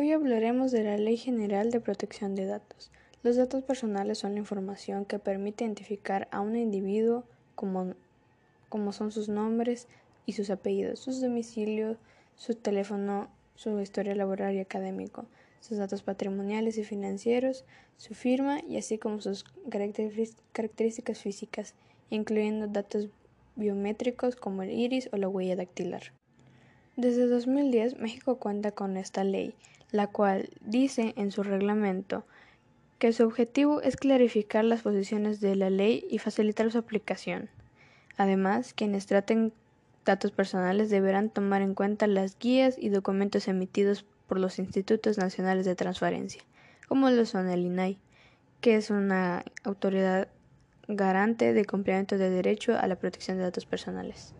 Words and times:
Hoy 0.00 0.12
hablaremos 0.12 0.70
de 0.70 0.84
la 0.84 0.96
Ley 0.96 1.16
General 1.16 1.72
de 1.72 1.80
Protección 1.80 2.36
de 2.36 2.46
Datos. 2.46 2.92
Los 3.24 3.34
datos 3.34 3.64
personales 3.64 4.18
son 4.18 4.34
la 4.34 4.38
información 4.38 5.04
que 5.04 5.18
permite 5.18 5.64
identificar 5.64 6.28
a 6.30 6.40
un 6.40 6.54
individuo 6.54 7.24
como, 7.56 7.94
como 8.68 8.92
son 8.92 9.10
sus 9.10 9.28
nombres 9.28 9.88
y 10.24 10.34
sus 10.34 10.50
apellidos, 10.50 11.00
sus 11.00 11.20
domicilios, 11.20 11.96
su 12.36 12.54
teléfono, 12.54 13.28
su 13.56 13.80
historia 13.80 14.14
laboral 14.14 14.54
y 14.54 14.60
académico, 14.60 15.26
sus 15.58 15.78
datos 15.78 16.04
patrimoniales 16.04 16.78
y 16.78 16.84
financieros, 16.84 17.64
su 17.96 18.14
firma 18.14 18.60
y 18.68 18.76
así 18.76 18.98
como 18.98 19.20
sus 19.20 19.44
características 19.68 21.18
físicas, 21.18 21.74
incluyendo 22.08 22.68
datos 22.68 23.08
biométricos 23.56 24.36
como 24.36 24.62
el 24.62 24.70
iris 24.70 25.08
o 25.12 25.16
la 25.16 25.28
huella 25.28 25.56
dactilar. 25.56 26.12
Desde 26.98 27.28
2010 27.28 28.00
México 28.00 28.38
cuenta 28.40 28.72
con 28.72 28.96
esta 28.96 29.22
ley, 29.22 29.54
la 29.92 30.08
cual 30.08 30.50
dice 30.62 31.14
en 31.16 31.30
su 31.30 31.44
reglamento 31.44 32.24
que 32.98 33.12
su 33.12 33.22
objetivo 33.22 33.80
es 33.82 33.94
clarificar 33.94 34.64
las 34.64 34.82
posiciones 34.82 35.40
de 35.40 35.54
la 35.54 35.70
ley 35.70 36.04
y 36.10 36.18
facilitar 36.18 36.72
su 36.72 36.78
aplicación. 36.78 37.50
Además, 38.16 38.74
quienes 38.74 39.06
traten 39.06 39.52
datos 40.04 40.32
personales 40.32 40.90
deberán 40.90 41.30
tomar 41.30 41.62
en 41.62 41.76
cuenta 41.76 42.08
las 42.08 42.36
guías 42.36 42.74
y 42.76 42.88
documentos 42.88 43.46
emitidos 43.46 44.04
por 44.26 44.40
los 44.40 44.58
Institutos 44.58 45.18
Nacionales 45.18 45.66
de 45.66 45.76
Transparencia, 45.76 46.42
como 46.88 47.10
lo 47.10 47.24
son 47.26 47.48
el 47.48 47.64
INAI, 47.64 47.96
que 48.60 48.74
es 48.74 48.90
una 48.90 49.44
autoridad 49.62 50.26
garante 50.88 51.52
de 51.52 51.64
cumplimiento 51.64 52.18
de 52.18 52.28
derecho 52.28 52.76
a 52.76 52.88
la 52.88 52.96
protección 52.96 53.36
de 53.36 53.44
datos 53.44 53.66
personales. 53.66 54.34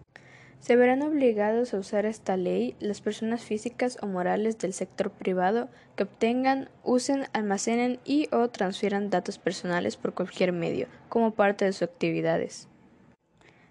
Se 0.60 0.76
verán 0.76 1.02
obligados 1.02 1.72
a 1.72 1.78
usar 1.78 2.04
esta 2.04 2.36
ley 2.36 2.74
las 2.80 3.00
personas 3.00 3.42
físicas 3.42 3.96
o 4.02 4.06
morales 4.06 4.58
del 4.58 4.72
sector 4.72 5.10
privado 5.10 5.68
que 5.96 6.02
obtengan, 6.02 6.68
usen, 6.82 7.26
almacenen 7.32 8.00
y 8.04 8.28
o 8.32 8.48
transfieran 8.48 9.08
datos 9.08 9.38
personales 9.38 9.96
por 9.96 10.14
cualquier 10.14 10.52
medio, 10.52 10.88
como 11.08 11.30
parte 11.30 11.64
de 11.64 11.72
sus 11.72 11.82
actividades. 11.82 12.68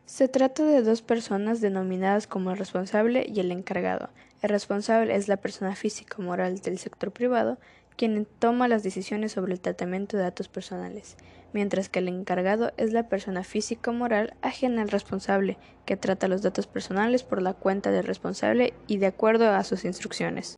Se 0.05 0.29
trata 0.29 0.63
de 0.63 0.81
dos 0.81 1.01
personas 1.01 1.59
denominadas 1.59 2.27
como 2.27 2.51
el 2.51 2.57
responsable 2.57 3.25
y 3.27 3.41
el 3.41 3.51
encargado. 3.51 4.09
El 4.41 4.49
responsable 4.49 5.13
es 5.13 5.27
la 5.27 5.35
persona 5.35 5.75
física 5.75 6.15
o 6.19 6.21
moral 6.21 6.59
del 6.59 6.77
sector 6.77 7.11
privado 7.11 7.57
quien 7.97 8.25
toma 8.39 8.69
las 8.69 8.83
decisiones 8.83 9.33
sobre 9.33 9.53
el 9.53 9.59
tratamiento 9.59 10.15
de 10.15 10.23
datos 10.23 10.47
personales 10.47 11.17
mientras 11.53 11.89
que 11.89 11.99
el 11.99 12.07
encargado 12.07 12.71
es 12.77 12.93
la 12.93 13.09
persona 13.09 13.43
física 13.43 13.91
o 13.91 13.93
moral 13.93 14.35
ajena 14.41 14.81
al 14.81 14.89
responsable, 14.89 15.57
que 15.85 15.97
trata 15.97 16.27
los 16.27 16.41
datos 16.41 16.67
personales 16.67 17.23
por 17.23 17.41
la 17.41 17.53
cuenta 17.53 17.91
del 17.91 18.05
responsable 18.05 18.73
y 18.87 18.97
de 18.97 19.07
acuerdo 19.07 19.49
a 19.49 19.63
sus 19.63 19.85
instrucciones. 19.85 20.55